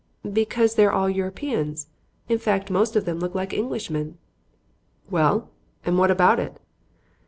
[0.33, 1.85] "Because they are all Europeans;
[2.27, 4.17] in fact, most of them look like Englishmen."
[5.11, 5.51] "Well?
[5.85, 6.59] And what about it?"